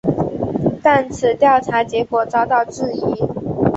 [0.81, 3.03] 但此调查结果遭到质疑。